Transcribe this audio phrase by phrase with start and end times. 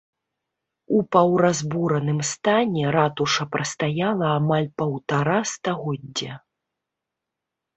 [0.99, 6.33] У паўразбураным стане ратуша прастаяла амаль паўтара стагоддзя.